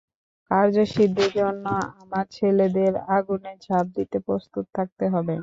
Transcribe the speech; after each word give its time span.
কার্যসিদ্ধির 0.51 1.31
জন্য 1.35 1.65
আমার 2.01 2.25
ছেলেদের 2.31 2.93
আগুনে 3.09 3.53
ঝাঁপ 3.65 3.85
দিতে 3.97 4.17
প্রস্তুত 4.27 4.65
থাকতে 4.75 5.05
হবে। 5.13 5.35